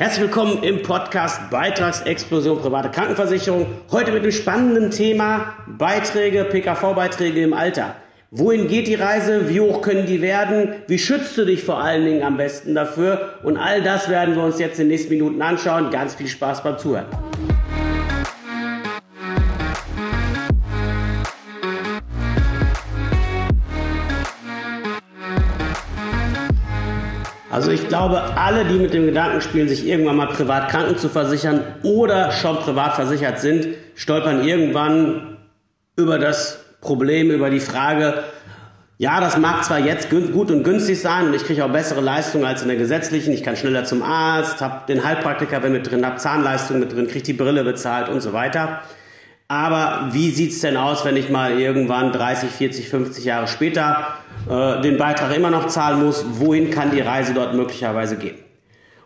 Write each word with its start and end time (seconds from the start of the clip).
Herzlich 0.00 0.26
willkommen 0.26 0.62
im 0.62 0.82
Podcast 0.82 1.50
Beitragsexplosion 1.50 2.60
private 2.60 2.88
Krankenversicherung. 2.88 3.66
Heute 3.90 4.12
mit 4.12 4.22
dem 4.22 4.30
spannenden 4.30 4.92
Thema 4.92 5.54
Beiträge, 5.66 6.44
PKV-Beiträge 6.44 7.42
im 7.42 7.52
Alter. 7.52 7.96
Wohin 8.30 8.68
geht 8.68 8.86
die 8.86 8.94
Reise? 8.94 9.48
Wie 9.48 9.58
hoch 9.58 9.82
können 9.82 10.06
die 10.06 10.22
werden? 10.22 10.76
Wie 10.86 11.00
schützt 11.00 11.36
du 11.36 11.44
dich 11.44 11.64
vor 11.64 11.82
allen 11.82 12.04
Dingen 12.04 12.22
am 12.22 12.36
besten 12.36 12.76
dafür? 12.76 13.40
Und 13.42 13.56
all 13.56 13.82
das 13.82 14.08
werden 14.08 14.36
wir 14.36 14.44
uns 14.44 14.60
jetzt 14.60 14.78
in 14.78 14.84
den 14.84 14.92
nächsten 14.92 15.12
Minuten 15.12 15.42
anschauen. 15.42 15.90
Ganz 15.90 16.14
viel 16.14 16.28
Spaß 16.28 16.62
beim 16.62 16.78
Zuhören. 16.78 17.06
Also 27.58 27.72
ich 27.72 27.88
glaube, 27.88 28.22
alle, 28.36 28.64
die 28.66 28.78
mit 28.78 28.94
dem 28.94 29.06
Gedanken 29.06 29.40
spielen, 29.40 29.68
sich 29.68 29.84
irgendwann 29.84 30.14
mal 30.14 30.28
privat 30.28 30.70
kranken 30.70 30.96
zu 30.96 31.08
versichern 31.08 31.64
oder 31.82 32.30
schon 32.30 32.56
privat 32.58 32.94
versichert 32.94 33.40
sind, 33.40 33.66
stolpern 33.96 34.44
irgendwann 34.44 35.38
über 35.96 36.20
das 36.20 36.60
Problem, 36.80 37.32
über 37.32 37.50
die 37.50 37.58
Frage, 37.58 38.22
ja, 38.96 39.20
das 39.20 39.38
mag 39.38 39.64
zwar 39.64 39.80
jetzt 39.80 40.08
gut 40.08 40.52
und 40.52 40.62
günstig 40.62 41.00
sein 41.00 41.26
und 41.26 41.34
ich 41.34 41.42
kriege 41.42 41.64
auch 41.64 41.72
bessere 41.72 42.00
Leistungen 42.00 42.44
als 42.44 42.62
in 42.62 42.68
der 42.68 42.76
gesetzlichen, 42.76 43.32
ich 43.32 43.42
kann 43.42 43.56
schneller 43.56 43.82
zum 43.82 44.04
Arzt, 44.04 44.60
habe 44.60 44.82
den 44.86 45.02
Heilpraktiker 45.02 45.58
mit 45.68 45.90
drin, 45.90 46.06
habe 46.06 46.18
Zahnleistungen 46.18 46.78
mit 46.78 46.92
drin, 46.92 47.08
kriege 47.08 47.24
die 47.24 47.32
Brille 47.32 47.64
bezahlt 47.64 48.08
und 48.08 48.20
so 48.20 48.32
weiter. 48.32 48.82
Aber 49.48 50.10
wie 50.12 50.30
sieht's 50.30 50.60
denn 50.60 50.76
aus, 50.76 51.04
wenn 51.04 51.16
ich 51.16 51.28
mal 51.28 51.58
irgendwann 51.58 52.12
30, 52.12 52.50
40, 52.50 52.88
50 52.88 53.24
Jahre 53.24 53.48
später 53.48 54.14
äh, 54.48 54.80
den 54.82 54.96
Beitrag 54.96 55.34
immer 55.36 55.50
noch 55.50 55.66
zahlen 55.68 56.04
muss? 56.04 56.24
Wohin 56.40 56.70
kann 56.70 56.90
die 56.90 57.00
Reise 57.00 57.34
dort 57.34 57.54
möglicherweise 57.54 58.16
gehen? 58.16 58.36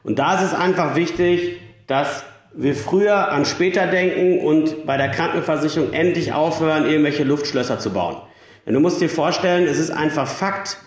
Und 0.03 0.19
da 0.19 0.35
ist 0.35 0.53
es 0.53 0.55
einfach 0.55 0.97
wichtig, 0.97 1.61
dass 1.87 2.25
wir 2.55 2.75
früher 2.75 3.33
an 3.33 3.45
später 3.45 3.87
denken 3.87 4.45
und 4.45 4.87
bei 4.87 4.97
der 4.97 5.11
Krankenversicherung 5.11 5.93
endlich 5.93 6.33
aufhören, 6.33 6.87
irgendwelche 6.87 7.25
Luftschlösser 7.25 7.79
zu 7.79 7.91
bauen. 7.91 8.17
Denn 8.67 8.75
du 8.75 8.81
musst 8.81 9.01
dir 9.01 9.09
vorstellen, 9.09 9.67
es 9.67 9.79
ist 9.79 9.91
einfach 9.91 10.27
Fakt, 10.27 10.79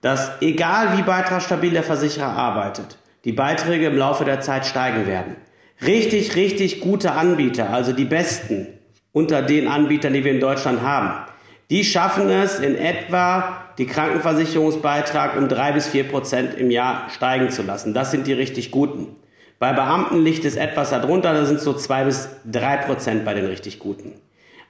dass 0.00 0.32
egal 0.40 0.98
wie 0.98 1.02
beitragsstabil 1.02 1.70
der 1.70 1.84
Versicherer 1.84 2.26
arbeitet, 2.26 2.98
die 3.24 3.32
Beiträge 3.32 3.86
im 3.86 3.96
Laufe 3.96 4.24
der 4.24 4.40
Zeit 4.40 4.66
steigen 4.66 5.06
werden. 5.06 5.36
Richtig, 5.84 6.36
richtig 6.36 6.80
gute 6.80 7.12
Anbieter, 7.12 7.70
also 7.70 7.92
die 7.92 8.04
besten, 8.04 8.66
unter 9.12 9.42
den 9.42 9.68
Anbietern, 9.68 10.12
die 10.12 10.24
wir 10.24 10.32
in 10.32 10.40
Deutschland 10.40 10.82
haben. 10.82 11.26
Die 11.70 11.84
schaffen 11.84 12.28
es 12.28 12.58
in 12.58 12.76
etwa, 12.76 13.56
die 13.78 13.86
Krankenversicherungsbeitrag 13.86 15.36
um 15.36 15.48
drei 15.48 15.72
bis 15.72 15.88
vier 15.88 16.04
Prozent 16.04 16.54
im 16.54 16.70
Jahr 16.70 17.08
steigen 17.10 17.50
zu 17.50 17.62
lassen. 17.62 17.94
Das 17.94 18.10
sind 18.10 18.26
die 18.26 18.32
richtig 18.32 18.70
guten. 18.70 19.16
Bei 19.58 19.72
Beamten 19.72 20.22
liegt 20.22 20.44
es 20.44 20.56
etwas 20.56 20.90
darunter, 20.90 21.32
da 21.32 21.44
sind 21.44 21.60
so 21.60 21.72
zwei 21.72 22.04
bis 22.04 22.28
drei 22.44 22.76
Prozent 22.78 23.24
bei 23.24 23.32
den 23.32 23.46
richtig 23.46 23.78
guten. 23.78 24.12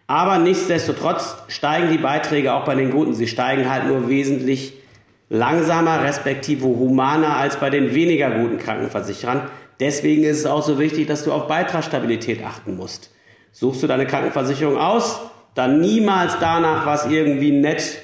Aber 0.06 0.38
nichtsdestotrotz 0.38 1.36
steigen 1.48 1.90
die 1.90 1.98
Beiträge 1.98 2.52
auch 2.52 2.64
bei 2.64 2.74
den 2.74 2.90
Guten. 2.90 3.14
Sie 3.14 3.26
steigen 3.26 3.70
halt 3.70 3.86
nur 3.86 4.08
wesentlich 4.08 4.74
langsamer, 5.30 6.04
respektive 6.04 6.66
humaner 6.66 7.38
als 7.38 7.56
bei 7.56 7.70
den 7.70 7.94
weniger 7.94 8.30
guten 8.30 8.58
Krankenversicherern. 8.58 9.48
Deswegen 9.80 10.24
ist 10.24 10.40
es 10.40 10.46
auch 10.46 10.62
so 10.62 10.78
wichtig, 10.78 11.06
dass 11.06 11.24
du 11.24 11.32
auf 11.32 11.48
Beitragsstabilität 11.48 12.44
achten 12.44 12.76
musst. 12.76 13.10
Suchst 13.52 13.82
du 13.82 13.86
deine 13.86 14.06
Krankenversicherung 14.06 14.76
aus, 14.76 15.20
dann 15.54 15.80
niemals 15.80 16.38
danach, 16.40 16.86
was 16.86 17.06
irgendwie 17.06 17.52
nett 17.52 17.98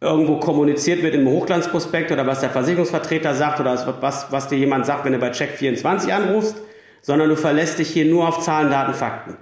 irgendwo 0.00 0.36
kommuniziert 0.36 1.02
wird 1.02 1.14
im 1.14 1.28
Hochglanzprospekt 1.28 2.10
oder 2.10 2.26
was 2.26 2.40
der 2.40 2.50
Versicherungsvertreter 2.50 3.34
sagt 3.34 3.60
oder 3.60 3.96
was, 4.00 4.26
was 4.30 4.48
dir 4.48 4.58
jemand 4.58 4.84
sagt, 4.84 5.04
wenn 5.04 5.12
du 5.12 5.18
bei 5.18 5.30
Check24 5.30 6.10
anrufst, 6.10 6.56
sondern 7.00 7.28
du 7.28 7.36
verlässt 7.36 7.78
dich 7.78 7.88
hier 7.88 8.06
nur 8.06 8.28
auf 8.28 8.40
Zahlen, 8.40 8.70
Daten, 8.70 8.94
Fakten. 8.94 9.36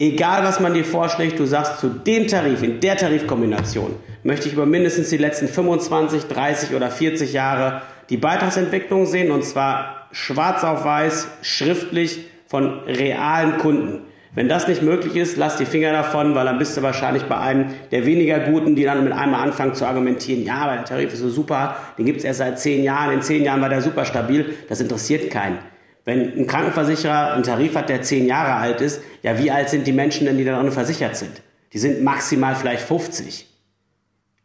Egal, 0.00 0.44
was 0.44 0.60
man 0.60 0.74
dir 0.74 0.84
vorschlägt, 0.84 1.38
du 1.38 1.44
sagst 1.44 1.80
zu 1.80 1.88
dem 1.88 2.28
Tarif, 2.28 2.62
in 2.62 2.80
der 2.80 2.96
Tarifkombination, 2.96 3.96
möchte 4.22 4.46
ich 4.46 4.54
über 4.54 4.64
mindestens 4.64 5.10
die 5.10 5.16
letzten 5.16 5.48
25, 5.48 6.24
30 6.24 6.74
oder 6.74 6.90
40 6.90 7.32
Jahre 7.32 7.82
die 8.08 8.16
Beitragsentwicklung 8.16 9.06
sehen 9.06 9.32
und 9.32 9.44
zwar 9.44 10.08
schwarz 10.12 10.64
auf 10.64 10.84
weiß, 10.84 11.28
schriftlich 11.42 12.26
von 12.46 12.80
realen 12.84 13.58
Kunden. 13.58 14.06
Wenn 14.38 14.48
das 14.48 14.68
nicht 14.68 14.82
möglich 14.82 15.16
ist, 15.16 15.36
lass 15.36 15.56
die 15.56 15.64
Finger 15.64 15.90
davon, 15.90 16.36
weil 16.36 16.44
dann 16.44 16.58
bist 16.58 16.76
du 16.76 16.82
wahrscheinlich 16.82 17.24
bei 17.24 17.36
einem 17.38 17.74
der 17.90 18.06
weniger 18.06 18.38
Guten, 18.38 18.76
die 18.76 18.84
dann 18.84 19.02
mit 19.02 19.12
einmal 19.12 19.42
anfangen 19.42 19.74
zu 19.74 19.84
argumentieren, 19.84 20.44
ja, 20.44 20.58
aber 20.58 20.76
der 20.76 20.84
Tarif 20.84 21.12
ist 21.12 21.18
so 21.18 21.28
super, 21.28 21.74
den 21.98 22.06
gibt 22.06 22.18
es 22.18 22.24
erst 22.24 22.38
seit 22.38 22.60
zehn 22.60 22.84
Jahren, 22.84 23.14
in 23.14 23.20
zehn 23.20 23.42
Jahren 23.42 23.60
war 23.60 23.68
der 23.68 23.82
super 23.82 24.04
stabil. 24.04 24.54
Das 24.68 24.80
interessiert 24.80 25.32
keinen. 25.32 25.58
Wenn 26.04 26.38
ein 26.38 26.46
Krankenversicherer 26.46 27.32
einen 27.32 27.42
Tarif 27.42 27.74
hat, 27.74 27.88
der 27.88 28.02
zehn 28.02 28.26
Jahre 28.26 28.54
alt 28.54 28.80
ist, 28.80 29.02
ja, 29.24 29.36
wie 29.40 29.50
alt 29.50 29.70
sind 29.70 29.88
die 29.88 29.92
Menschen 29.92 30.24
denn, 30.24 30.38
die 30.38 30.44
darin 30.44 30.70
versichert 30.70 31.16
sind? 31.16 31.42
Die 31.72 31.78
sind 31.78 32.04
maximal 32.04 32.54
vielleicht 32.54 32.82
50. 32.82 33.44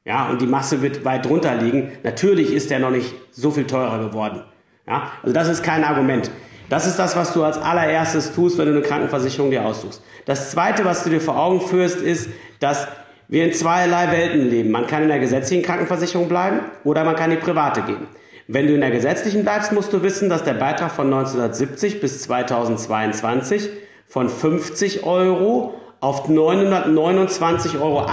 Ja, 0.05 0.27
und 0.27 0.41
die 0.41 0.47
Masse 0.47 0.81
wird 0.81 1.05
weit 1.05 1.25
drunter 1.25 1.53
liegen. 1.53 1.91
Natürlich 2.01 2.51
ist 2.51 2.71
der 2.71 2.79
noch 2.79 2.89
nicht 2.89 3.13
so 3.29 3.51
viel 3.51 3.67
teurer 3.67 3.99
geworden. 3.99 4.41
Ja, 4.87 5.11
also 5.21 5.35
das 5.35 5.49
ist 5.49 5.61
kein 5.61 5.83
Argument. 5.83 6.31
Das 6.69 6.87
ist 6.87 6.97
das, 6.97 7.15
was 7.15 7.33
du 7.33 7.43
als 7.43 7.57
allererstes 7.57 8.33
tust, 8.33 8.57
wenn 8.57 8.65
du 8.65 8.71
eine 8.71 8.81
Krankenversicherung 8.81 9.51
dir 9.51 9.65
aussuchst. 9.65 10.01
Das 10.25 10.51
zweite, 10.51 10.85
was 10.85 11.03
du 11.03 11.09
dir 11.09 11.21
vor 11.21 11.37
Augen 11.37 11.61
führst, 11.61 12.01
ist, 12.01 12.29
dass 12.59 12.87
wir 13.27 13.45
in 13.45 13.53
zweierlei 13.53 14.11
Welten 14.11 14.49
leben. 14.49 14.71
Man 14.71 14.87
kann 14.87 15.03
in 15.03 15.09
der 15.09 15.19
gesetzlichen 15.19 15.63
Krankenversicherung 15.63 16.27
bleiben 16.27 16.61
oder 16.83 17.03
man 17.03 17.15
kann 17.15 17.31
in 17.31 17.37
die 17.37 17.43
private 17.43 17.81
gehen. 17.81 18.07
Wenn 18.47 18.67
du 18.67 18.75
in 18.75 18.81
der 18.81 18.91
gesetzlichen 18.91 19.43
bleibst, 19.43 19.71
musst 19.71 19.93
du 19.93 20.03
wissen, 20.03 20.29
dass 20.29 20.43
der 20.43 20.53
Beitrag 20.53 20.91
von 20.91 21.05
1970 21.05 22.01
bis 22.01 22.21
2022 22.23 23.69
von 24.07 24.29
50 24.29 25.05
Euro 25.05 25.75
auf 26.01 26.27
929,80 26.27 27.81
Euro 27.81 28.05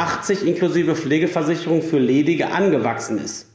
inklusive 0.46 0.94
Pflegeversicherung 0.94 1.82
für 1.82 1.98
Ledige 1.98 2.52
angewachsen 2.52 3.18
ist. 3.18 3.49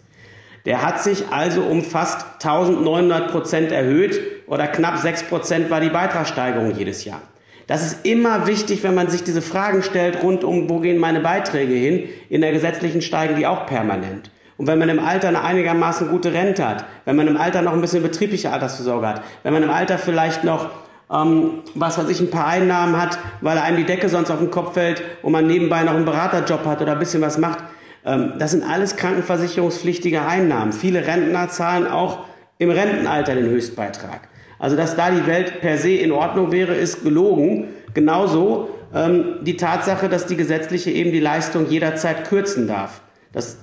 Der 0.66 0.82
hat 0.82 1.02
sich 1.02 1.26
also 1.30 1.62
um 1.62 1.84
fast 1.84 2.26
1900 2.44 3.32
Prozent 3.32 3.72
erhöht 3.72 4.20
oder 4.48 4.68
knapp 4.68 4.98
6 4.98 5.24
Prozent 5.24 5.70
war 5.70 5.80
die 5.80 5.90
Beitragssteigerung 5.90 6.76
jedes 6.76 7.06
Jahr. 7.06 7.22
Das 7.68 7.84
ist 7.86 8.06
immer 8.06 8.46
wichtig, 8.46 8.84
wenn 8.84 8.94
man 8.94 9.10
sich 9.10 9.24
diese 9.24 9.42
Fragen 9.42 9.82
stellt 9.82 10.22
rund 10.22 10.44
um, 10.44 10.70
wo 10.70 10.80
gehen 10.80 11.00
meine 11.00 11.20
Beiträge 11.20 11.74
hin. 11.74 12.10
In 12.30 12.42
der 12.42 12.52
gesetzlichen 12.52 13.02
steigen 13.02 13.36
die 13.36 13.48
auch 13.48 13.66
permanent. 13.66 14.30
Und 14.58 14.68
wenn 14.68 14.80
man 14.80 14.90
im 14.90 15.00
Alter 15.00 15.30
eine 15.30 15.44
einigermaßen 15.44 16.10
gute 16.10 16.32
Rente 16.32 16.68
hat, 16.68 16.86
wenn 17.06 17.16
man 17.16 17.28
im 17.28 17.38
Alter 17.38 17.62
noch 17.62 17.74
ein 17.74 17.82
bisschen 17.82 18.04
betriebliche 18.04 18.52
Altersvorsorge 18.52 19.08
hat, 19.08 19.22
wenn 19.44 19.52
man 19.52 19.64
im 19.64 19.72
Alter 19.72 19.98
vielleicht 19.98 20.44
noch, 20.44 20.70
ähm, 21.12 21.64
was 21.74 21.98
weiß 21.98 22.08
ich, 22.10 22.22
ein 22.22 22.30
paar 22.30 22.48
Einnahmen 22.48 23.00
hat, 23.00 23.18
weil 23.42 23.58
einem 23.58 23.78
die 23.78 23.84
Decke 23.84 24.10
sonst 24.10 24.32
auf 24.32 24.40
den 24.40 24.52
Kopf 24.52 24.76
fällt 24.76 25.02
und 25.24 25.32
man 25.32 25.48
nebenbei 25.48 25.84
noch 25.84 25.96
einen 25.96 26.06
Beraterjob 26.06 26.66
hat 26.66 26.82
oder 26.82 26.94
ein 26.94 27.00
bisschen 27.00 27.22
was 27.22 27.38
macht, 27.38 27.60
das 28.06 28.52
sind 28.52 28.64
alles 28.64 28.96
krankenversicherungspflichtige 28.98 30.22
Einnahmen. 30.22 30.74
Viele 30.74 31.08
Rentner 31.08 31.50
zahlen 31.50 31.88
auch 31.88 32.26
im 32.60 32.70
Rentenalter 32.70 33.36
den 33.36 33.46
Höchstbeitrag. 33.46 34.30
Also 34.60 34.76
dass 34.76 34.96
da 34.96 35.10
die 35.10 35.26
Welt 35.28 35.60
per 35.60 35.78
se 35.78 35.92
in 35.92 36.12
Ordnung 36.12 36.52
wäre, 36.52 36.76
ist 36.76 37.04
gelogen. 37.04 37.68
Genauso 37.94 38.70
ähm, 38.94 39.40
die 39.42 39.58
Tatsache, 39.58 40.08
dass 40.08 40.28
die 40.28 40.38
gesetzliche 40.38 40.92
eben 40.92 41.12
die 41.12 41.20
Leistung 41.20 41.68
jederzeit 41.68 42.28
kürzen 42.28 42.68
darf. 42.68 43.02
Das 43.34 43.58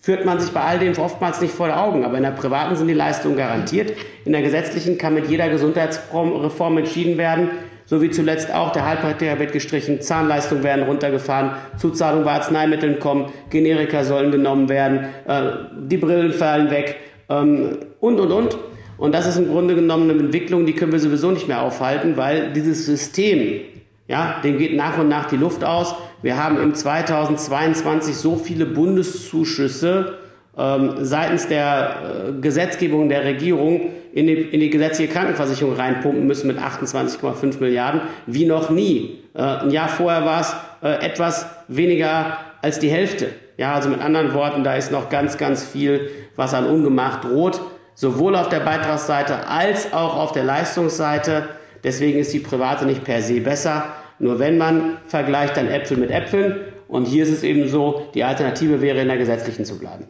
führt 0.00 0.24
man 0.24 0.40
sich 0.40 0.50
bei 0.52 0.60
all 0.60 0.78
dem 0.78 0.96
oftmals 0.96 1.40
nicht 1.40 1.52
vor 1.52 1.76
Augen. 1.76 2.04
Aber 2.04 2.16
in 2.16 2.22
der 2.22 2.30
privaten 2.30 2.76
sind 2.76 2.88
die 2.88 2.94
Leistungen 2.94 3.36
garantiert. 3.36 3.92
In 4.24 4.32
der 4.32 4.42
gesetzlichen 4.42 4.96
kann 4.96 5.14
mit 5.14 5.28
jeder 5.28 5.48
Gesundheitsreform 5.48 6.78
entschieden 6.78 7.18
werden, 7.18 7.50
so 7.88 8.02
wie 8.02 8.10
zuletzt 8.10 8.52
auch 8.52 8.70
der 8.72 8.84
Heilpraktiker 8.84 9.38
wird 9.38 9.52
gestrichen, 9.52 10.02
Zahnleistungen 10.02 10.62
werden 10.62 10.84
runtergefahren, 10.84 11.52
Zuzahlung 11.78 12.22
bei 12.22 12.32
Arzneimitteln 12.32 12.98
kommen, 12.98 13.32
Generika 13.48 14.04
sollen 14.04 14.30
genommen 14.30 14.68
werden, 14.68 15.06
äh, 15.26 15.42
die 15.88 15.96
Brillen 15.96 16.34
fallen 16.34 16.70
weg 16.70 16.96
ähm, 17.30 17.78
und, 17.98 18.20
und, 18.20 18.30
und. 18.30 18.58
Und 18.98 19.14
das 19.14 19.26
ist 19.26 19.38
im 19.38 19.48
Grunde 19.48 19.74
genommen 19.74 20.10
eine 20.10 20.20
Entwicklung, 20.20 20.66
die 20.66 20.74
können 20.74 20.92
wir 20.92 21.00
sowieso 21.00 21.30
nicht 21.30 21.48
mehr 21.48 21.62
aufhalten, 21.62 22.18
weil 22.18 22.52
dieses 22.52 22.84
System, 22.84 23.60
ja, 24.06 24.40
dem 24.44 24.58
geht 24.58 24.76
nach 24.76 24.98
und 24.98 25.08
nach 25.08 25.26
die 25.26 25.36
Luft 25.36 25.64
aus. 25.64 25.94
Wir 26.20 26.36
haben 26.36 26.60
im 26.60 26.74
2022 26.74 28.14
so 28.14 28.36
viele 28.36 28.66
Bundeszuschüsse, 28.66 30.18
seitens 30.58 31.46
der 31.46 32.28
äh, 32.28 32.40
Gesetzgebung 32.40 33.08
der 33.08 33.24
Regierung 33.24 33.92
in 34.12 34.26
die, 34.26 34.34
in 34.34 34.58
die 34.58 34.70
gesetzliche 34.70 35.12
Krankenversicherung 35.12 35.74
reinpumpen 35.74 36.26
müssen 36.26 36.48
mit 36.48 36.58
28,5 36.58 37.60
Milliarden, 37.60 38.00
wie 38.26 38.44
noch 38.44 38.68
nie. 38.68 39.20
Äh, 39.34 39.42
ein 39.42 39.70
Jahr 39.70 39.88
vorher 39.88 40.24
war 40.24 40.40
es 40.40 40.56
äh, 40.82 41.04
etwas 41.06 41.46
weniger 41.68 42.38
als 42.60 42.80
die 42.80 42.90
Hälfte. 42.90 43.28
Ja, 43.56 43.74
also 43.74 43.88
mit 43.88 44.00
anderen 44.00 44.34
Worten, 44.34 44.64
da 44.64 44.74
ist 44.74 44.90
noch 44.90 45.08
ganz, 45.10 45.38
ganz 45.38 45.64
viel, 45.64 46.10
was 46.34 46.54
an 46.54 46.66
Ungemacht 46.66 47.24
droht, 47.24 47.60
sowohl 47.94 48.34
auf 48.34 48.48
der 48.48 48.60
Beitragsseite 48.60 49.48
als 49.48 49.92
auch 49.92 50.16
auf 50.16 50.32
der 50.32 50.44
Leistungsseite. 50.44 51.48
Deswegen 51.84 52.18
ist 52.18 52.32
die 52.32 52.40
private 52.40 52.84
nicht 52.84 53.04
per 53.04 53.22
se 53.22 53.40
besser. 53.40 53.84
Nur 54.18 54.40
wenn 54.40 54.58
man 54.58 54.98
vergleicht, 55.06 55.56
dann 55.56 55.68
Äpfel 55.68 55.96
mit 55.96 56.10
Äpfeln. 56.10 56.56
Und 56.88 57.06
hier 57.06 57.22
ist 57.22 57.30
es 57.30 57.42
eben 57.44 57.68
so, 57.68 58.08
die 58.14 58.24
Alternative 58.24 58.80
wäre 58.80 59.00
in 59.00 59.08
der 59.08 59.18
gesetzlichen 59.18 59.64
zu 59.64 59.78
bleiben. 59.78 60.06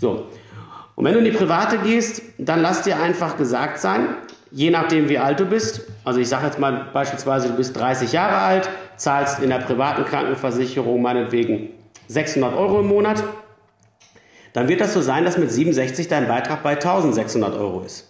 So. 0.00 0.26
Und 0.96 1.04
wenn 1.04 1.12
du 1.12 1.18
in 1.18 1.26
die 1.26 1.30
private 1.30 1.78
gehst, 1.78 2.22
dann 2.38 2.62
lass 2.62 2.82
dir 2.82 3.00
einfach 3.00 3.36
gesagt 3.36 3.78
sein, 3.78 4.16
je 4.50 4.70
nachdem 4.70 5.08
wie 5.08 5.18
alt 5.18 5.38
du 5.40 5.44
bist, 5.44 5.82
also 6.04 6.20
ich 6.20 6.28
sage 6.28 6.46
jetzt 6.46 6.58
mal 6.58 6.86
beispielsweise, 6.92 7.48
du 7.48 7.54
bist 7.54 7.76
30 7.76 8.12
Jahre 8.12 8.38
alt, 8.38 8.68
zahlst 8.96 9.40
in 9.40 9.50
der 9.50 9.58
privaten 9.58 10.04
Krankenversicherung 10.04 11.00
meinetwegen 11.00 11.70
600 12.08 12.54
Euro 12.56 12.80
im 12.80 12.88
Monat, 12.88 13.22
dann 14.52 14.68
wird 14.68 14.80
das 14.80 14.94
so 14.94 15.00
sein, 15.00 15.24
dass 15.24 15.38
mit 15.38 15.52
67 15.52 16.08
dein 16.08 16.26
Beitrag 16.26 16.62
bei 16.62 16.72
1600 16.72 17.54
Euro 17.54 17.82
ist. 17.82 18.09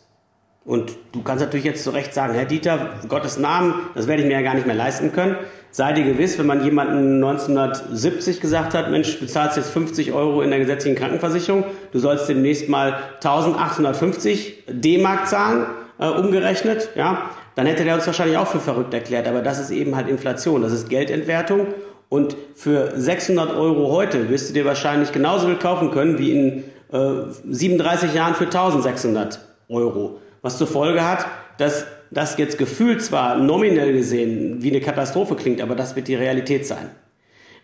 Und 0.65 0.93
du 1.13 1.23
kannst 1.23 1.45
natürlich 1.45 1.65
jetzt 1.65 1.85
zu 1.85 1.91
Recht 1.91 2.13
sagen, 2.13 2.35
Herr 2.35 2.45
Dieter, 2.45 2.91
Gottes 3.09 3.39
Namen, 3.39 3.75
das 3.95 4.07
werde 4.07 4.23
ich 4.23 4.29
mir 4.29 4.35
ja 4.35 4.43
gar 4.43 4.55
nicht 4.55 4.67
mehr 4.67 4.77
leisten 4.77 5.13
können. 5.13 5.37
Sei 5.71 5.93
dir 5.93 6.05
gewiss, 6.05 6.39
wenn 6.39 6.47
man 6.47 6.65
jemanden 6.65 7.23
1970 7.25 8.41
gesagt 8.41 8.75
hat, 8.75 8.91
Mensch, 8.91 9.19
du 9.21 9.27
zahlst 9.27 9.57
jetzt 9.57 9.71
50 9.71 10.13
Euro 10.13 10.43
in 10.43 10.51
der 10.51 10.59
gesetzlichen 10.59 10.97
Krankenversicherung, 10.97 11.65
du 11.93 11.99
sollst 11.99 12.29
demnächst 12.29 12.69
mal 12.69 12.99
1850 13.15 14.65
D-Mark 14.69 15.29
zahlen, 15.29 15.67
äh, 15.99 16.09
umgerechnet, 16.09 16.91
ja, 16.95 17.31
dann 17.55 17.67
hätte 17.67 17.85
der 17.85 17.95
uns 17.95 18.07
wahrscheinlich 18.07 18.37
auch 18.37 18.47
für 18.47 18.61
verrückt 18.61 18.93
erklärt. 18.93 19.29
Aber 19.29 19.43
das 19.43 19.61
ist 19.61 19.71
eben 19.71 19.97
halt 19.97 20.09
Inflation, 20.09 20.63
das 20.63 20.73
ist 20.73 20.89
Geldentwertung. 20.89 21.69
Und 22.09 22.37
für 22.57 22.93
600 22.97 23.55
Euro 23.55 23.91
heute 23.93 24.29
wirst 24.29 24.51
du 24.51 24.55
dir 24.55 24.65
wahrscheinlich 24.65 25.13
genauso 25.13 25.47
viel 25.47 25.57
kaufen 25.57 25.91
können 25.91 26.19
wie 26.19 26.33
in 26.33 26.65
äh, 26.93 27.31
37 27.49 28.15
Jahren 28.15 28.35
für 28.35 28.47
1600 28.47 29.41
Euro. 29.69 30.19
Was 30.43 30.59
zur 30.59 30.67
Folge 30.67 31.07
hat, 31.07 31.27
dass 31.59 31.87
das 32.11 32.37
jetzt 32.39 32.59
gefühlt 32.59 33.03
zwar 33.03 33.37
nominell 33.37 33.93
gesehen 33.93 34.63
wie 34.63 34.71
eine 34.71 34.81
Katastrophe 34.81 35.37
klingt, 35.37 35.61
aber 35.61 35.75
das 35.75 35.95
wird 35.97 36.09
die 36.09 36.15
Realität 36.15 36.67
sein. 36.67 36.91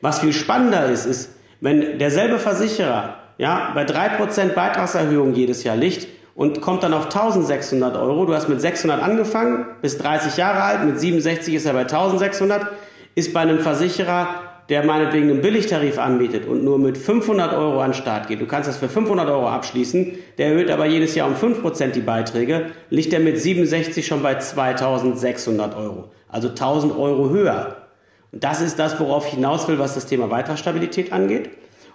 Was 0.00 0.20
viel 0.20 0.32
spannender 0.32 0.86
ist, 0.86 1.06
ist, 1.06 1.30
wenn 1.60 1.98
derselbe 1.98 2.38
Versicherer 2.38 3.16
ja, 3.38 3.72
bei 3.74 3.84
3% 3.84 4.54
Beitragserhöhung 4.54 5.34
jedes 5.34 5.64
Jahr 5.64 5.76
liegt 5.76 6.06
und 6.34 6.60
kommt 6.60 6.82
dann 6.82 6.94
auf 6.94 7.06
1600 7.06 7.96
Euro, 7.96 8.26
du 8.26 8.34
hast 8.34 8.48
mit 8.48 8.60
600 8.60 9.02
angefangen, 9.02 9.66
bist 9.82 10.02
30 10.02 10.36
Jahre 10.36 10.62
alt, 10.62 10.84
mit 10.84 11.00
67 11.00 11.54
ist 11.54 11.66
er 11.66 11.72
bei 11.72 11.80
1600, 11.80 12.66
ist 13.14 13.32
bei 13.32 13.40
einem 13.40 13.60
Versicherer 13.60 14.45
der 14.68 14.84
meinetwegen 14.84 15.30
einen 15.30 15.40
Billigtarif 15.40 15.98
anbietet 15.98 16.46
und 16.46 16.64
nur 16.64 16.78
mit 16.78 16.98
500 16.98 17.54
Euro 17.54 17.80
an 17.80 17.92
den 17.92 17.94
Start 17.94 18.28
geht, 18.28 18.40
du 18.40 18.46
kannst 18.46 18.68
das 18.68 18.78
für 18.78 18.88
500 18.88 19.28
Euro 19.28 19.48
abschließen, 19.48 20.12
der 20.38 20.48
erhöht 20.48 20.70
aber 20.70 20.86
jedes 20.86 21.14
Jahr 21.14 21.28
um 21.28 21.34
5% 21.34 21.92
die 21.92 22.00
Beiträge, 22.00 22.66
liegt 22.90 23.12
er 23.12 23.20
mit 23.20 23.40
67 23.40 24.06
schon 24.06 24.22
bei 24.22 24.36
2600 24.36 25.76
Euro. 25.76 26.10
Also 26.28 26.48
1000 26.48 26.96
Euro 26.96 27.30
höher. 27.30 27.76
Und 28.32 28.42
das 28.42 28.60
ist 28.60 28.78
das, 28.78 28.98
worauf 28.98 29.26
ich 29.26 29.34
hinaus 29.34 29.68
will, 29.68 29.78
was 29.78 29.94
das 29.94 30.06
Thema 30.06 30.26
Beitragsstabilität 30.26 31.12
angeht. 31.12 31.50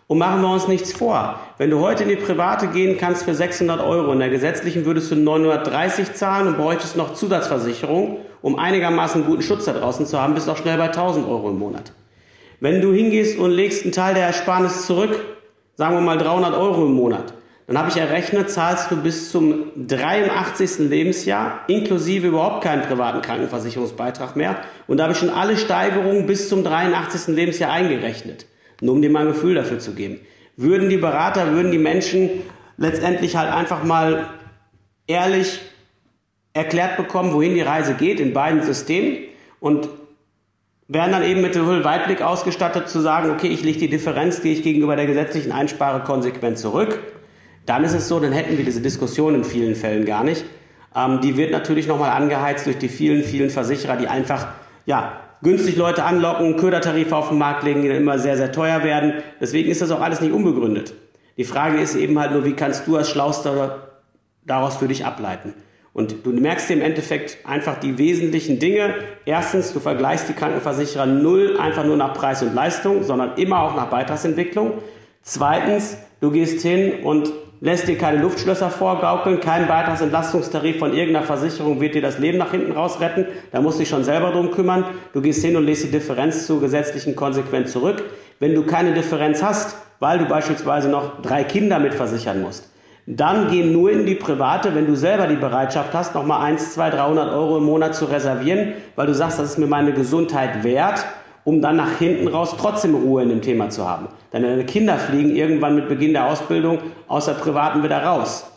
Und 0.07 0.17
machen 0.17 0.41
wir 0.41 0.51
uns 0.51 0.67
nichts 0.67 0.91
vor. 0.91 1.39
Wenn 1.57 1.69
du 1.69 1.79
heute 1.79 2.03
in 2.03 2.09
die 2.09 2.15
private 2.17 2.67
gehen 2.67 2.97
kannst 2.97 3.23
für 3.23 3.33
600 3.33 3.79
Euro, 3.79 4.11
in 4.11 4.19
der 4.19 4.29
gesetzlichen 4.29 4.85
würdest 4.85 5.09
du 5.11 5.15
930 5.15 6.13
zahlen 6.13 6.47
und 6.47 6.57
bräuchtest 6.57 6.97
noch 6.97 7.13
Zusatzversicherung, 7.13 8.17
um 8.41 8.59
einigermaßen 8.59 9.25
guten 9.25 9.41
Schutz 9.41 9.65
da 9.65 9.73
draußen 9.73 10.05
zu 10.05 10.19
haben, 10.19 10.33
bist 10.33 10.47
du 10.47 10.51
auch 10.51 10.57
schnell 10.57 10.77
bei 10.77 10.87
1000 10.87 11.27
Euro 11.27 11.49
im 11.49 11.59
Monat. 11.59 11.93
Wenn 12.61 12.79
du 12.79 12.93
hingehst 12.93 13.39
und 13.39 13.49
legst 13.49 13.83
einen 13.83 13.91
Teil 13.91 14.13
der 14.13 14.27
Ersparnis 14.27 14.85
zurück, 14.85 15.19
sagen 15.77 15.95
wir 15.95 16.01
mal 16.01 16.19
300 16.19 16.53
Euro 16.53 16.85
im 16.85 16.93
Monat, 16.93 17.33
dann 17.65 17.75
habe 17.75 17.89
ich 17.89 17.97
errechnet, 17.97 18.51
zahlst 18.51 18.91
du 18.91 18.97
bis 18.97 19.31
zum 19.31 19.71
83. 19.87 20.87
Lebensjahr 20.87 21.61
inklusive 21.67 22.27
überhaupt 22.27 22.63
keinen 22.63 22.83
privaten 22.83 23.23
Krankenversicherungsbeitrag 23.23 24.35
mehr. 24.35 24.57
Und 24.85 24.97
da 24.97 25.03
habe 25.03 25.13
ich 25.13 25.19
schon 25.19 25.31
alle 25.31 25.57
Steigerungen 25.57 26.27
bis 26.27 26.49
zum 26.49 26.63
83. 26.63 27.35
Lebensjahr 27.35 27.71
eingerechnet. 27.71 28.45
Nur 28.79 28.93
um 28.93 29.01
dir 29.01 29.09
mal 29.09 29.21
ein 29.21 29.33
Gefühl 29.33 29.55
dafür 29.55 29.79
zu 29.79 29.95
geben. 29.95 30.19
Würden 30.55 30.87
die 30.89 30.97
Berater, 30.97 31.53
würden 31.53 31.71
die 31.71 31.79
Menschen 31.79 32.29
letztendlich 32.77 33.35
halt 33.35 33.51
einfach 33.51 33.83
mal 33.83 34.29
ehrlich 35.07 35.61
erklärt 36.53 36.95
bekommen, 36.95 37.33
wohin 37.33 37.55
die 37.55 37.61
Reise 37.61 37.95
geht 37.95 38.19
in 38.19 38.33
beiden 38.33 38.61
Systemen 38.61 39.17
und 39.59 39.89
werden 40.91 41.13
dann 41.13 41.23
eben 41.23 41.41
mit 41.41 41.55
dem 41.55 41.65
Weitblick 41.85 42.21
ausgestattet 42.21 42.89
zu 42.89 42.99
sagen, 42.99 43.31
okay, 43.31 43.47
ich 43.47 43.63
lege 43.63 43.79
die 43.79 43.89
Differenz, 43.89 44.41
die 44.41 44.51
ich 44.51 44.61
gegenüber 44.61 44.97
der 44.97 45.05
gesetzlichen 45.05 45.53
einspare, 45.53 46.01
konsequent 46.03 46.57
zurück. 46.57 46.99
Dann 47.65 47.85
ist 47.85 47.93
es 47.93 48.09
so, 48.09 48.19
dann 48.19 48.33
hätten 48.33 48.57
wir 48.57 48.65
diese 48.65 48.81
Diskussion 48.81 49.33
in 49.33 49.45
vielen 49.45 49.75
Fällen 49.75 50.05
gar 50.05 50.25
nicht. 50.25 50.43
Ähm, 50.93 51.21
die 51.21 51.37
wird 51.37 51.51
natürlich 51.51 51.87
nochmal 51.87 52.09
angeheizt 52.09 52.65
durch 52.65 52.77
die 52.77 52.89
vielen, 52.89 53.23
vielen 53.23 53.49
Versicherer, 53.49 53.95
die 53.95 54.09
einfach, 54.09 54.49
ja, 54.85 55.13
günstig 55.41 55.77
Leute 55.77 56.03
anlocken, 56.03 56.57
Ködertarife 56.57 57.15
auf 57.15 57.29
den 57.29 57.37
Markt 57.37 57.63
legen, 57.63 57.83
die 57.83 57.87
dann 57.87 57.97
immer 57.97 58.19
sehr, 58.19 58.35
sehr 58.35 58.51
teuer 58.51 58.83
werden. 58.83 59.13
Deswegen 59.39 59.71
ist 59.71 59.81
das 59.81 59.91
auch 59.91 60.01
alles 60.01 60.19
nicht 60.19 60.33
unbegründet. 60.33 60.93
Die 61.37 61.45
Frage 61.45 61.79
ist 61.79 61.95
eben 61.95 62.19
halt 62.19 62.33
nur, 62.33 62.43
wie 62.43 62.53
kannst 62.53 62.85
du 62.85 62.97
als 62.97 63.09
Schlauster 63.09 63.87
daraus 64.45 64.75
für 64.75 64.89
dich 64.89 65.05
ableiten? 65.05 65.53
Und 65.93 66.25
du 66.25 66.31
merkst 66.31 66.69
dir 66.69 66.75
im 66.75 66.81
Endeffekt 66.81 67.39
einfach 67.43 67.77
die 67.79 67.97
wesentlichen 67.97 68.59
Dinge. 68.59 68.93
Erstens, 69.25 69.73
du 69.73 69.79
vergleichst 69.79 70.29
die 70.29 70.33
Krankenversicherer 70.33 71.05
null 71.05 71.57
einfach 71.59 71.83
nur 71.83 71.97
nach 71.97 72.13
Preis 72.13 72.41
und 72.41 72.55
Leistung, 72.55 73.03
sondern 73.03 73.35
immer 73.35 73.61
auch 73.63 73.75
nach 73.75 73.87
Beitragsentwicklung. 73.87 74.75
Zweitens, 75.21 75.97
du 76.21 76.31
gehst 76.31 76.61
hin 76.61 77.03
und 77.03 77.31
lässt 77.59 77.89
dir 77.89 77.97
keine 77.97 78.21
Luftschlösser 78.21 78.69
vorgaukeln, 78.69 79.41
kein 79.41 79.67
Beitragsentlastungstarif 79.67 80.79
von 80.79 80.93
irgendeiner 80.93 81.25
Versicherung 81.25 81.81
wird 81.81 81.93
dir 81.93 82.01
das 82.01 82.19
Leben 82.19 82.37
nach 82.37 82.51
hinten 82.51 82.71
raus 82.71 83.01
retten. 83.01 83.27
Da 83.51 83.61
musst 83.61 83.77
du 83.77 83.81
dich 83.81 83.89
schon 83.89 84.03
selber 84.05 84.31
drum 84.31 84.49
kümmern. 84.51 84.85
Du 85.13 85.21
gehst 85.21 85.43
hin 85.43 85.57
und 85.57 85.65
lässt 85.65 85.83
die 85.83 85.91
Differenz 85.91 86.47
zur 86.47 86.61
gesetzlichen 86.61 87.15
Konsequenz 87.17 87.73
zurück. 87.73 88.01
Wenn 88.39 88.55
du 88.55 88.65
keine 88.65 88.93
Differenz 88.93 89.43
hast, 89.43 89.75
weil 89.99 90.17
du 90.17 90.25
beispielsweise 90.25 90.89
noch 90.89 91.21
drei 91.21 91.43
Kinder 91.43 91.77
mitversichern 91.77 92.41
musst, 92.41 92.70
dann 93.13 93.49
geh 93.49 93.65
nur 93.65 93.91
in 93.91 94.05
die 94.05 94.15
private, 94.15 94.73
wenn 94.73 94.87
du 94.87 94.95
selber 94.95 95.27
die 95.27 95.35
Bereitschaft 95.35 95.93
hast, 95.93 96.15
nochmal 96.15 96.45
1, 96.45 96.75
2, 96.75 96.91
300 96.91 97.33
Euro 97.33 97.57
im 97.57 97.65
Monat 97.65 97.93
zu 97.93 98.05
reservieren, 98.05 98.73
weil 98.95 99.07
du 99.07 99.13
sagst, 99.13 99.37
das 99.37 99.51
ist 99.51 99.57
mir 99.57 99.67
meine 99.67 99.91
Gesundheit 99.91 100.63
wert, 100.63 101.05
um 101.43 101.61
dann 101.61 101.75
nach 101.75 101.97
hinten 101.97 102.29
raus 102.29 102.55
trotzdem 102.57 102.95
Ruhe 102.95 103.23
in 103.23 103.29
dem 103.29 103.41
Thema 103.41 103.69
zu 103.69 103.85
haben. 103.85 104.07
Deine 104.31 104.63
Kinder 104.65 104.97
fliegen 104.97 105.35
irgendwann 105.35 105.75
mit 105.75 105.89
Beginn 105.89 106.13
der 106.13 106.27
Ausbildung 106.27 106.79
aus 107.09 107.25
der 107.25 107.33
privaten 107.33 107.83
wieder 107.83 108.01
raus. 108.01 108.49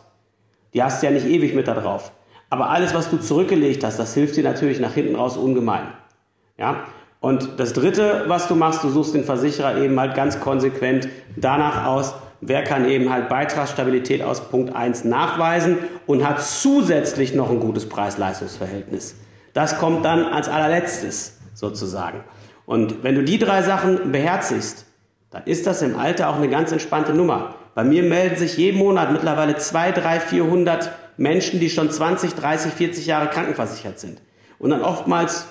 Die 0.73 0.81
hast 0.81 1.03
du 1.03 1.07
ja 1.07 1.13
nicht 1.13 1.27
ewig 1.27 1.55
mit 1.55 1.67
da 1.67 1.75
drauf. 1.75 2.13
Aber 2.49 2.71
alles, 2.71 2.95
was 2.95 3.11
du 3.11 3.17
zurückgelegt 3.17 3.83
hast, 3.83 3.99
das 3.99 4.15
hilft 4.15 4.37
dir 4.37 4.45
natürlich 4.45 4.79
nach 4.79 4.95
hinten 4.95 5.17
raus 5.17 5.37
ungemein. 5.37 5.89
Ja? 6.59 6.85
Und 7.19 7.59
das 7.59 7.73
dritte, 7.73 8.27
was 8.29 8.47
du 8.47 8.55
machst, 8.55 8.85
du 8.85 8.89
suchst 8.89 9.15
den 9.15 9.25
Versicherer 9.25 9.79
eben 9.79 9.99
halt 9.99 10.15
ganz 10.15 10.39
konsequent 10.39 11.09
danach 11.35 11.87
aus, 11.87 12.15
wer 12.49 12.63
kann 12.65 12.89
eben 12.89 13.11
halt 13.11 13.29
Beitragsstabilität 13.29 14.23
aus 14.23 14.49
Punkt 14.49 14.75
1 14.75 15.05
nachweisen 15.05 15.79
und 16.07 16.27
hat 16.27 16.43
zusätzlich 16.43 17.35
noch 17.35 17.51
ein 17.51 17.61
gutes 17.61 17.89
Preis-Leistungs-Verhältnis. 17.89 19.17
Das 19.53 19.79
kommt 19.79 20.05
dann 20.05 20.25
als 20.25 20.49
allerletztes 20.49 21.39
sozusagen. 21.55 22.25
Und 22.67 23.03
wenn 23.03 23.15
du 23.15 23.23
die 23.23 23.39
drei 23.39 23.63
Sachen 23.63 24.13
beherzigst, 24.13 24.87
dann 25.31 25.45
ist 25.45 25.67
das 25.67 25.83
im 25.83 25.99
Alter 25.99 26.29
auch 26.29 26.37
eine 26.37 26.49
ganz 26.49 26.73
entspannte 26.73 27.13
Nummer. 27.13 27.55
Bei 27.75 27.85
mir 27.85 28.03
melden 28.03 28.37
sich 28.37 28.57
jeden 28.57 28.79
Monat 28.79 29.13
mittlerweile 29.13 29.57
2, 29.57 29.93
3, 29.93 30.21
400 30.21 30.93
Menschen, 31.17 31.61
die 31.61 31.71
schon 31.71 31.91
20, 31.91 32.35
30, 32.35 32.73
40 32.73 33.07
Jahre 33.07 33.29
krankenversichert 33.29 33.99
sind. 33.99 34.21
Und 34.59 34.71
dann 34.71 34.83
oftmals 34.83 35.47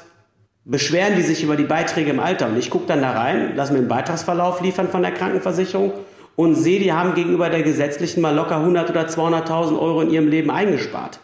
beschweren 0.66 1.16
die 1.16 1.22
sich 1.22 1.44
über 1.44 1.56
die 1.56 1.66
Beiträge 1.66 2.12
im 2.12 2.20
Alter. 2.20 2.48
Und 2.48 2.58
ich 2.58 2.70
gucke 2.70 2.88
dann 2.88 3.02
da 3.02 3.12
rein, 3.12 3.54
lass 3.56 3.72
mir 3.72 3.80
einen 3.80 3.88
Beitragsverlauf 3.88 4.62
liefern 4.62 4.90
von 4.90 5.02
der 5.02 5.12
Krankenversicherung 5.12 5.92
und 6.36 6.56
sehe, 6.56 6.80
die 6.80 6.94
haben 6.94 7.14
gegenüber 7.14 7.50
der 7.50 7.64
gesetzlichen 7.64 8.22
mal 8.22 8.36
locker 8.36 8.58
100 8.58 8.90
oder 8.90 9.08
200.000 9.08 9.80
Euro 9.80 10.02
in 10.02 10.12
ihrem 10.12 10.28
Leben 10.28 10.50
eingespart. 10.50 11.20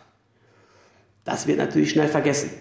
Das 1.26 1.48
wird 1.48 1.58
natürlich 1.58 1.92
schnell 1.92 2.08
vergessen. 2.08 2.52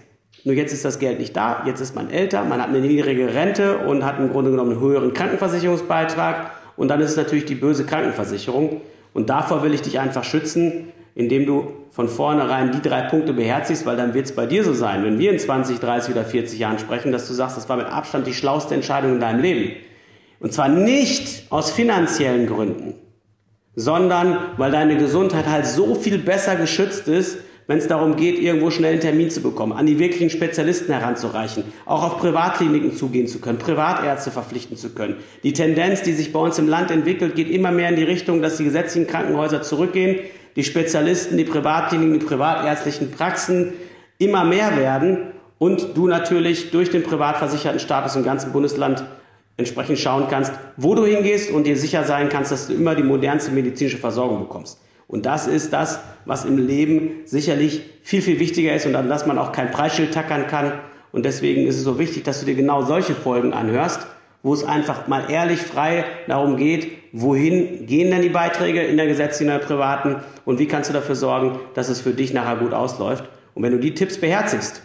Nur 0.44 0.54
jetzt 0.54 0.72
ist 0.72 0.84
das 0.84 0.98
Geld 0.98 1.18
nicht 1.18 1.36
da, 1.36 1.64
jetzt 1.66 1.80
ist 1.80 1.94
man 1.94 2.10
älter, 2.10 2.44
man 2.44 2.62
hat 2.62 2.68
eine 2.68 2.80
niedrige 2.80 3.34
Rente 3.34 3.78
und 3.78 4.04
hat 4.04 4.18
im 4.18 4.30
Grunde 4.30 4.50
genommen 4.50 4.72
einen 4.72 4.80
höheren 4.80 5.12
Krankenversicherungsbeitrag 5.12 6.52
und 6.76 6.88
dann 6.88 7.00
ist 7.00 7.10
es 7.10 7.16
natürlich 7.16 7.44
die 7.44 7.56
böse 7.56 7.84
Krankenversicherung. 7.84 8.80
Und 9.12 9.28
davor 9.30 9.64
will 9.64 9.74
ich 9.74 9.82
dich 9.82 9.98
einfach 9.98 10.22
schützen, 10.22 10.92
indem 11.16 11.44
du 11.44 11.72
von 11.90 12.08
vornherein 12.08 12.70
die 12.70 12.80
drei 12.80 13.02
Punkte 13.02 13.32
beherzigst, 13.32 13.84
weil 13.84 13.96
dann 13.96 14.14
wird 14.14 14.26
es 14.26 14.32
bei 14.32 14.46
dir 14.46 14.62
so 14.62 14.72
sein, 14.72 15.02
wenn 15.02 15.18
wir 15.18 15.32
in 15.32 15.38
20, 15.40 15.80
30 15.80 16.14
oder 16.14 16.24
40 16.24 16.58
Jahren 16.60 16.78
sprechen, 16.78 17.10
dass 17.10 17.26
du 17.26 17.34
sagst, 17.34 17.56
das 17.56 17.68
war 17.68 17.76
mit 17.76 17.86
Abstand 17.86 18.28
die 18.28 18.34
schlauste 18.34 18.74
Entscheidung 18.74 19.14
in 19.14 19.20
deinem 19.20 19.40
Leben. 19.40 19.72
Und 20.40 20.52
zwar 20.52 20.68
nicht 20.68 21.50
aus 21.50 21.71
finanziellen 21.71 22.47
Gründen, 22.47 22.95
sondern 23.75 24.38
weil 24.57 24.71
deine 24.71 24.97
Gesundheit 24.97 25.47
halt 25.47 25.66
so 25.66 25.95
viel 25.95 26.18
besser 26.18 26.57
geschützt 26.57 27.09
ist, 27.09 27.38
wenn 27.68 27.78
es 27.78 27.87
darum 27.87 28.16
geht, 28.16 28.38
irgendwo 28.38 28.71
schnell 28.71 28.92
einen 28.92 29.00
Termin 29.00 29.30
zu 29.30 29.42
bekommen, 29.42 29.73
an 29.73 29.85
die 29.85 29.99
wirklichen 29.99 30.30
Spezialisten 30.30 30.90
heranzureichen, 30.90 31.64
auch 31.85 32.02
auf 32.02 32.18
Privatkliniken 32.18 32.97
zugehen 32.97 33.28
zu 33.28 33.40
können, 33.40 33.59
Privatärzte 33.59 34.30
verpflichten 34.30 34.78
zu 34.78 34.90
können. 34.95 35.16
Die 35.42 35.52
Tendenz, 35.52 36.02
die 36.02 36.14
sich 36.14 36.33
bei 36.33 36.40
uns 36.40 36.59
im 36.59 36.66
Land 36.66 36.90
entwickelt, 36.90 37.35
geht 37.35 37.50
immer 37.50 37.71
mehr 37.71 37.90
in 37.90 37.97
die 37.97 38.04
Richtung, 38.04 38.40
dass 38.40 38.57
die 38.57 38.64
gesetzlichen 38.64 39.07
Krankenhäuser 39.07 39.61
zurückgehen, 39.61 40.18
die 40.57 40.64
Spezialisten, 40.64 41.37
die 41.37 41.45
Privatkliniken, 41.45 42.18
die 42.18 42.25
privatärztlichen 42.25 43.11
Praxen 43.11 43.75
immer 44.16 44.45
mehr 44.45 44.78
werden 44.78 45.18
und 45.59 45.88
du 45.95 46.09
natürlich 46.09 46.71
durch 46.71 46.90
den 46.90 47.02
privatversicherten 47.02 47.80
Status 47.80 48.16
im 48.16 48.25
ganzen 48.25 48.50
Bundesland 48.50 49.04
entsprechend 49.58 49.98
schauen 49.98 50.28
kannst, 50.30 50.52
wo 50.76 50.94
du 50.94 51.04
hingehst 51.04 51.50
und 51.50 51.64
dir 51.64 51.76
sicher 51.76 52.04
sein 52.04 52.30
kannst, 52.30 52.52
dass 52.52 52.68
du 52.68 52.74
immer 52.74 52.94
die 52.94 53.02
modernste 53.02 53.50
medizinische 53.50 53.98
Versorgung 53.98 54.38
bekommst. 54.38 54.80
Und 55.08 55.26
das 55.26 55.46
ist 55.46 55.72
das, 55.72 56.00
was 56.24 56.44
im 56.44 56.58
Leben 56.58 57.22
sicherlich 57.24 57.82
viel, 58.02 58.22
viel 58.22 58.38
wichtiger 58.38 58.74
ist 58.74 58.86
und 58.86 58.94
an 58.94 59.08
das 59.08 59.26
man 59.26 59.38
auch 59.38 59.52
kein 59.52 59.70
Preisschild 59.70 60.14
tackern 60.14 60.46
kann. 60.46 60.72
Und 61.12 61.24
deswegen 61.24 61.66
ist 61.66 61.76
es 61.76 61.82
so 61.82 61.98
wichtig, 61.98 62.22
dass 62.24 62.40
du 62.40 62.46
dir 62.46 62.54
genau 62.54 62.82
solche 62.82 63.14
Folgen 63.14 63.52
anhörst, 63.52 64.06
wo 64.42 64.54
es 64.54 64.64
einfach 64.64 65.08
mal 65.08 65.30
ehrlich 65.30 65.60
frei 65.60 66.04
darum 66.28 66.56
geht, 66.56 66.92
wohin 67.12 67.86
gehen 67.86 68.10
denn 68.10 68.22
die 68.22 68.28
Beiträge 68.28 68.82
in 68.82 68.96
der 68.96 69.06
gesetzlichen 69.06 69.52
oder 69.52 69.64
privaten 69.64 70.16
und 70.44 70.58
wie 70.58 70.66
kannst 70.66 70.90
du 70.90 70.94
dafür 70.94 71.16
sorgen, 71.16 71.58
dass 71.74 71.88
es 71.88 72.00
für 72.00 72.12
dich 72.12 72.32
nachher 72.32 72.56
gut 72.56 72.74
ausläuft. 72.74 73.24
Und 73.54 73.62
wenn 73.64 73.72
du 73.72 73.78
die 73.78 73.94
Tipps 73.94 74.18
beherzigst, 74.18 74.82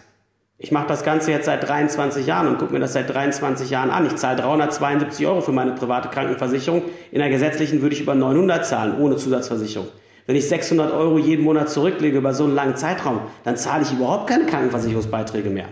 ich 0.63 0.71
mache 0.71 0.87
das 0.87 1.03
Ganze 1.03 1.29
jetzt 1.29 1.45
seit 1.45 1.67
23 1.67 2.25
Jahren 2.25 2.47
und 2.47 2.57
gucke 2.57 2.71
mir 2.71 2.79
das 2.79 2.93
seit 2.93 3.13
23 3.13 3.69
Jahren 3.69 3.89
an. 3.89 4.05
Ich 4.05 4.15
zahle 4.15 4.41
372 4.41 5.27
Euro 5.27 5.41
für 5.41 5.51
meine 5.51 5.73
private 5.73 6.07
Krankenversicherung. 6.07 6.83
In 7.11 7.19
der 7.19 7.29
gesetzlichen 7.29 7.81
würde 7.81 7.93
ich 7.93 8.01
über 8.01 8.15
900 8.15 8.65
zahlen, 8.65 8.97
ohne 8.97 9.17
Zusatzversicherung. 9.17 9.89
Wenn 10.25 10.37
ich 10.37 10.47
600 10.47 10.93
Euro 10.93 11.17
jeden 11.17 11.43
Monat 11.43 11.69
zurücklege 11.69 12.17
über 12.17 12.33
so 12.33 12.45
einen 12.45 12.55
langen 12.55 12.77
Zeitraum, 12.77 13.19
dann 13.43 13.57
zahle 13.57 13.83
ich 13.83 13.91
überhaupt 13.91 14.27
keine 14.27 14.45
Krankenversicherungsbeiträge 14.45 15.49
mehr. 15.49 15.65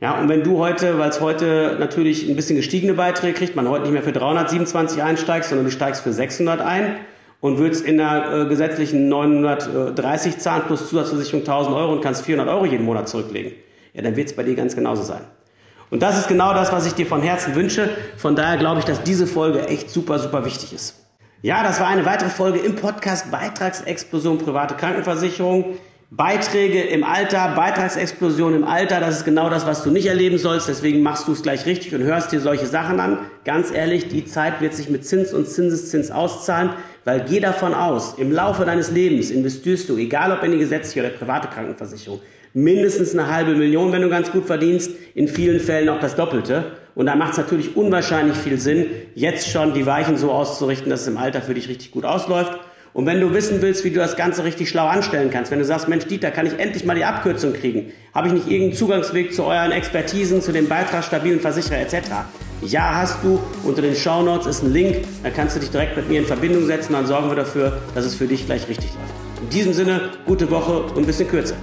Ja, 0.00 0.18
und 0.18 0.30
wenn 0.30 0.42
du 0.42 0.56
heute, 0.56 0.98
weil 0.98 1.10
es 1.10 1.20
heute 1.20 1.76
natürlich 1.78 2.26
ein 2.26 2.34
bisschen 2.34 2.56
gestiegene 2.56 2.94
Beiträge 2.94 3.34
kriegt, 3.34 3.56
man 3.56 3.68
heute 3.68 3.82
nicht 3.82 3.92
mehr 3.92 4.02
für 4.02 4.12
327 4.12 5.02
einsteigst, 5.02 5.50
sondern 5.50 5.66
du 5.66 5.70
steigst 5.70 6.02
für 6.02 6.14
600 6.14 6.62
ein 6.62 6.96
und 7.40 7.58
würdest 7.58 7.84
in 7.84 7.98
der 7.98 8.32
äh, 8.32 8.44
gesetzlichen 8.46 9.10
930 9.10 10.38
zahlen 10.38 10.62
plus 10.66 10.88
Zusatzversicherung 10.88 11.40
1000 11.40 11.76
Euro 11.76 11.92
und 11.92 12.00
kannst 12.00 12.24
400 12.24 12.48
Euro 12.48 12.64
jeden 12.64 12.86
Monat 12.86 13.06
zurücklegen 13.06 13.52
ja, 13.94 14.02
dann 14.02 14.16
wird 14.16 14.28
es 14.28 14.36
bei 14.36 14.42
dir 14.42 14.54
ganz 14.54 14.74
genauso 14.74 15.02
sein. 15.02 15.22
Und 15.90 16.02
das 16.02 16.18
ist 16.18 16.28
genau 16.28 16.52
das, 16.52 16.72
was 16.72 16.86
ich 16.86 16.94
dir 16.94 17.06
von 17.06 17.22
Herzen 17.22 17.54
wünsche. 17.54 17.88
Von 18.16 18.34
daher 18.34 18.58
glaube 18.58 18.80
ich, 18.80 18.84
dass 18.84 19.02
diese 19.02 19.26
Folge 19.26 19.68
echt 19.68 19.88
super, 19.90 20.18
super 20.18 20.44
wichtig 20.44 20.72
ist. 20.72 21.06
Ja, 21.42 21.62
das 21.62 21.78
war 21.78 21.86
eine 21.86 22.04
weitere 22.04 22.30
Folge 22.30 22.58
im 22.58 22.74
Podcast 22.74 23.30
Beitragsexplosion 23.30 24.38
private 24.38 24.74
Krankenversicherung. 24.74 25.76
Beiträge 26.10 26.80
im 26.80 27.02
Alter, 27.02 27.54
Beitragsexplosion 27.56 28.54
im 28.54 28.64
Alter, 28.64 29.00
das 29.00 29.16
ist 29.18 29.24
genau 29.24 29.50
das, 29.50 29.66
was 29.66 29.82
du 29.82 29.90
nicht 29.90 30.06
erleben 30.06 30.38
sollst. 30.38 30.68
Deswegen 30.68 31.02
machst 31.02 31.26
du 31.26 31.32
es 31.32 31.42
gleich 31.42 31.66
richtig 31.66 31.94
und 31.94 32.02
hörst 32.02 32.30
dir 32.30 32.40
solche 32.40 32.66
Sachen 32.66 33.00
an. 33.00 33.18
Ganz 33.44 33.72
ehrlich, 33.72 34.08
die 34.08 34.24
Zeit 34.24 34.60
wird 34.60 34.74
sich 34.74 34.88
mit 34.88 35.04
Zins 35.04 35.32
und 35.32 35.48
Zinseszins 35.48 36.10
auszahlen, 36.10 36.70
weil 37.04 37.24
geh 37.28 37.40
davon 37.40 37.74
aus, 37.74 38.14
im 38.16 38.32
Laufe 38.32 38.64
deines 38.64 38.90
Lebens 38.90 39.30
investierst 39.30 39.88
du, 39.88 39.96
egal 39.96 40.32
ob 40.32 40.42
in 40.44 40.52
die 40.52 40.58
gesetzliche 40.58 41.00
oder 41.00 41.16
private 41.16 41.48
Krankenversicherung, 41.48 42.20
mindestens 42.54 43.12
eine 43.12 43.30
halbe 43.30 43.54
Million, 43.54 43.92
wenn 43.92 44.02
du 44.02 44.08
ganz 44.08 44.30
gut 44.30 44.46
verdienst, 44.46 44.92
in 45.14 45.28
vielen 45.28 45.60
Fällen 45.60 45.88
auch 45.88 46.00
das 46.00 46.16
Doppelte. 46.16 46.64
Und 46.94 47.06
da 47.06 47.16
macht 47.16 47.32
es 47.32 47.38
natürlich 47.38 47.76
unwahrscheinlich 47.76 48.36
viel 48.36 48.58
Sinn, 48.58 48.86
jetzt 49.14 49.50
schon 49.50 49.74
die 49.74 49.84
Weichen 49.84 50.16
so 50.16 50.30
auszurichten, 50.30 50.88
dass 50.88 51.02
es 51.02 51.08
im 51.08 51.18
Alter 51.18 51.42
für 51.42 51.54
dich 51.54 51.68
richtig 51.68 51.90
gut 51.90 52.04
ausläuft. 52.04 52.52
Und 52.92 53.06
wenn 53.06 53.20
du 53.20 53.34
wissen 53.34 53.60
willst, 53.60 53.84
wie 53.84 53.90
du 53.90 53.96
das 53.96 54.14
Ganze 54.14 54.44
richtig 54.44 54.68
schlau 54.68 54.86
anstellen 54.86 55.28
kannst, 55.28 55.50
wenn 55.50 55.58
du 55.58 55.64
sagst, 55.64 55.88
Mensch, 55.88 56.06
Dieter, 56.06 56.30
kann 56.30 56.46
ich 56.46 56.56
endlich 56.60 56.84
mal 56.84 56.94
die 56.94 57.04
Abkürzung 57.04 57.52
kriegen? 57.52 57.92
Habe 58.14 58.28
ich 58.28 58.34
nicht 58.34 58.46
irgendeinen 58.46 58.74
Zugangsweg 58.74 59.34
zu 59.34 59.42
euren 59.42 59.72
Expertisen, 59.72 60.40
zu 60.40 60.52
dem 60.52 60.68
beitragsstabilen 60.68 61.40
Versicherer 61.40 61.80
etc.? 61.80 62.10
Ja, 62.62 62.94
hast 62.94 63.24
du. 63.24 63.40
Unter 63.64 63.82
den 63.82 63.96
Show 63.96 64.22
Notes 64.22 64.46
ist 64.46 64.62
ein 64.62 64.72
Link, 64.72 64.98
da 65.24 65.30
kannst 65.30 65.56
du 65.56 65.60
dich 65.60 65.70
direkt 65.70 65.96
mit 65.96 66.08
mir 66.08 66.20
in 66.20 66.26
Verbindung 66.26 66.66
setzen, 66.66 66.92
dann 66.92 67.06
sorgen 67.06 67.28
wir 67.28 67.36
dafür, 67.36 67.80
dass 67.96 68.04
es 68.04 68.14
für 68.14 68.28
dich 68.28 68.46
gleich 68.46 68.68
richtig 68.68 68.90
läuft. 68.94 69.42
In 69.42 69.50
diesem 69.50 69.72
Sinne, 69.72 70.10
gute 70.24 70.48
Woche 70.52 70.84
und 70.84 70.96
ein 70.96 71.04
bisschen 71.04 71.28
kürzer. 71.28 71.56